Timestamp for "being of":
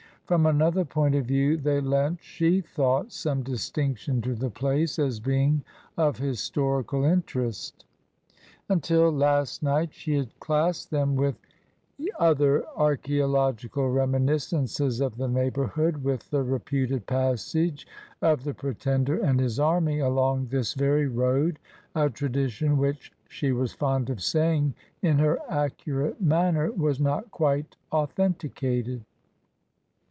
5.19-6.19